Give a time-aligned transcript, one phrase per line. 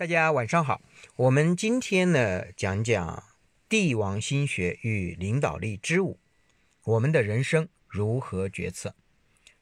[0.00, 0.80] 大家晚上好，
[1.14, 3.22] 我们今天呢讲讲
[3.68, 6.18] 帝王心学与领导力之五，
[6.84, 8.94] 我们的人生如何决策？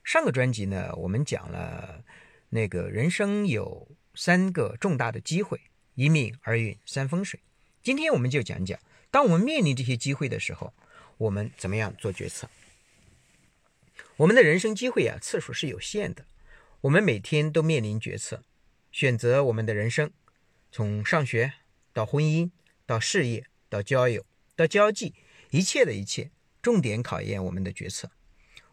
[0.04, 2.04] 上个专辑呢，我们讲了
[2.51, 5.61] 那个人生有三个重大的机会，
[5.96, 7.41] 一命二运三风水。
[7.82, 8.79] 今天我们就讲讲，
[9.11, 10.73] 当我们面临这些机会的时候，
[11.16, 12.48] 我们怎么样做决策？
[14.18, 16.25] 我们的人生机会啊，次数是有限的，
[16.82, 18.45] 我们每天都面临决策，
[18.93, 20.12] 选择我们的人生。
[20.71, 21.54] 从上学
[21.93, 22.50] 到婚姻，
[22.86, 25.14] 到事业，到交友，到交际，
[25.50, 28.11] 一切的一切，重点考验我们的决策。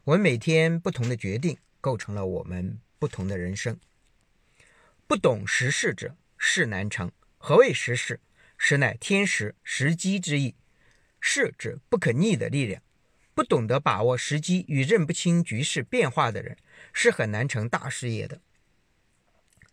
[0.03, 3.80] 我们每天不同的决定，构成了我们不同的人生。
[5.08, 7.12] 不懂时事者，事难成。
[7.38, 8.20] 何谓时事？
[8.58, 10.55] 时乃天时、时机之意。
[11.20, 12.81] 事指不可逆的力量。
[13.34, 16.58] 不懂得把握时机与认不清局势变化的人，
[16.94, 18.41] 是很难成大事业的。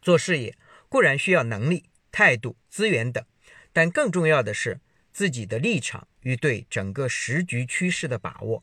[0.00, 0.56] 做事业
[0.88, 1.84] 固然需要能力。
[2.12, 3.24] 态度、资源等，
[3.72, 4.80] 但更重要的是
[5.12, 8.62] 自己的立场与对整个时局趋势的把握。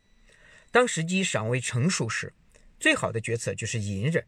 [0.71, 2.31] 当时机尚未成熟时，
[2.79, 4.25] 最好的决策就是隐忍，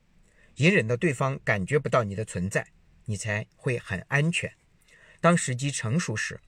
[0.55, 2.67] 隐忍到对方感觉不到你的存在，
[3.05, 4.51] 你才会很安全。
[5.21, 6.41] 当时机成熟时，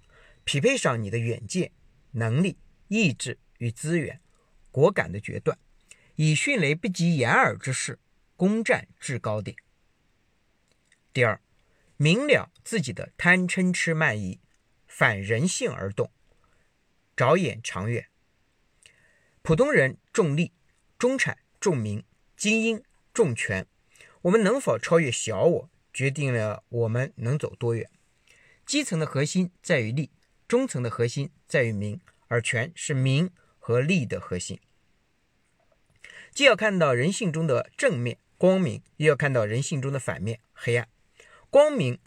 [0.44, 1.71] 匹配上你的远见、
[2.13, 2.57] 能力、
[2.88, 4.19] 意志与资源，
[4.71, 5.57] 果敢的决断，
[6.16, 7.99] 以迅雷不及掩耳之势
[8.35, 9.55] 攻占制高点。
[11.13, 11.39] 第二。
[12.03, 14.41] 明了自己的贪嗔痴慢疑，
[14.85, 16.11] 反人性而动，
[17.15, 18.09] 着眼长远。
[19.41, 20.51] 普通人重利，
[20.99, 22.03] 中产重名，
[22.35, 23.65] 精英重权。
[24.23, 27.89] 我们能否超越小我，决定了我们能走多远。
[28.65, 30.11] 基层的核心在于利，
[30.45, 34.59] 中层的核心在于名，而权是名和利的核心。
[36.33, 40.89] 既要看到人性中的正面光明，又要看到人性中的反面黑暗。
[41.53, 41.99] 光明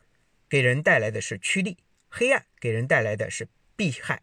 [0.48, 4.20] 给人带来的是趋利，黑暗给人带来的是避害。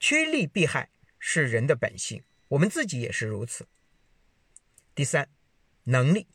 [0.00, 3.68] 趋利避害是人的本性，我们自己也是如此。
[4.94, 5.28] 第三，
[5.84, 6.26] 能力、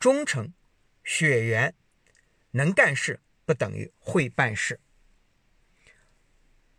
[0.00, 0.54] 忠诚、
[1.04, 1.74] 血缘、
[2.52, 4.80] 能干事不等于会办事。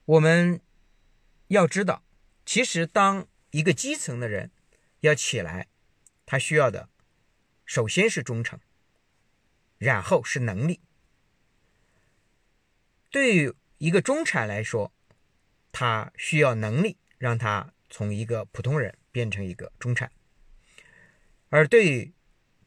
[0.06, 0.60] 我们
[1.50, 2.04] 要知道，
[2.44, 4.50] 其实当一个基层的人
[5.02, 5.68] 要起来，
[6.26, 6.90] 他需要的
[7.64, 8.60] 首先是忠诚。
[9.78, 10.80] 然后是能力。
[13.10, 14.92] 对于一个中产来说，
[15.72, 20.10] 他需要能力让他从一个普通人变成一个中产；
[21.50, 22.14] 而对于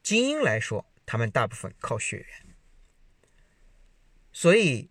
[0.02, 2.56] 精英来说，他们大部分靠血缘。
[4.32, 4.90] 所以，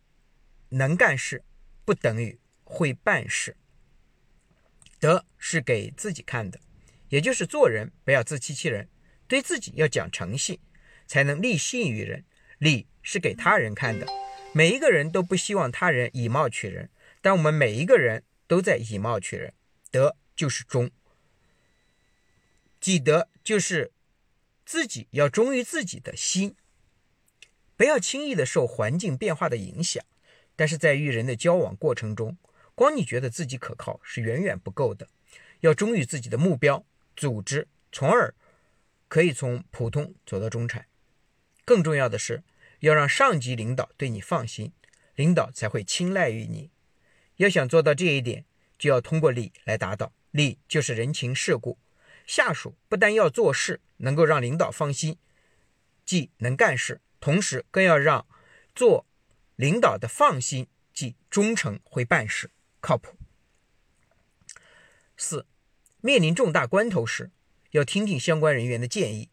[0.70, 1.44] 能干事
[1.86, 3.56] 不等于会办事。
[5.00, 6.60] 德是给自己看的，
[7.10, 8.90] 也就是做人不要自欺欺人，
[9.28, 10.60] 对自己要讲诚信。
[11.08, 12.26] 才能立信于人，
[12.58, 14.06] 礼是给他人看的。
[14.54, 16.90] 每一个人都不希望他人以貌取人，
[17.22, 19.54] 但我们每一个人都在以貌取人。
[19.90, 20.92] 德就是忠，
[22.80, 23.92] 己德就是
[24.66, 26.56] 自己要忠于自己的心，
[27.76, 30.04] 不要轻易的受环境变化的影响。
[30.56, 32.38] 但是在与人的交往过程中，
[32.74, 35.08] 光你觉得自己可靠是远远不够的，
[35.60, 36.84] 要忠于自己的目标、
[37.16, 38.34] 组织，从而
[39.08, 40.88] 可以从普通走到中产。
[41.68, 42.44] 更重要的是，
[42.80, 44.72] 要让上级领导对你放心，
[45.16, 46.72] 领导才会青睐于你。
[47.36, 48.46] 要想做到这一点，
[48.80, 50.14] 就要通过礼来达到。
[50.32, 51.78] 礼就是人情世故。
[52.26, 55.18] 下属不但要做事能够让领导放心，
[56.06, 58.26] 即能干事，同时更要让
[58.74, 59.06] 做
[59.58, 62.50] 领导的放心，即忠诚会办事，
[62.80, 63.18] 靠谱。
[65.18, 65.46] 四，
[66.00, 67.30] 面临重大关头时，
[67.72, 69.28] 要听听相关人员的建议。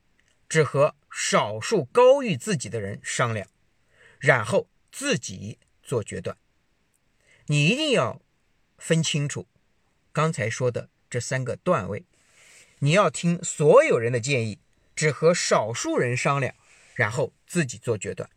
[0.54, 3.48] 只和少数高于自己的人商量，
[4.20, 6.38] 然后自己做决断。
[7.47, 8.22] 你一定要
[8.78, 9.48] 分清楚
[10.12, 12.04] 刚才说的这三个段位。
[12.78, 14.60] 你要听所有人的建议，
[14.94, 16.54] 只和少数人商量，
[16.94, 18.31] 然后自己做决断。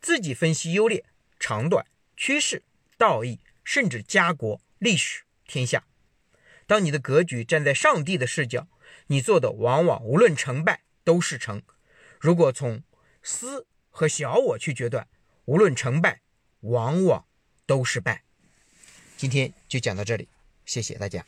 [0.00, 1.04] 自己分析优劣、
[1.40, 1.84] 长短、
[2.16, 2.62] 趋势、
[2.96, 5.82] 道义，甚至家国、历史、天下。
[6.68, 8.68] 当你的格局站在上帝的视角，
[9.08, 10.82] 你做的往往无论成败。
[11.06, 11.62] 都是成。
[12.18, 12.82] 如果从
[13.22, 15.06] 私和小我去决断，
[15.44, 16.20] 无论成败，
[16.62, 17.24] 往往
[17.64, 18.24] 都是败。
[19.16, 20.28] 今天就讲到这里，
[20.64, 21.24] 谢谢大家。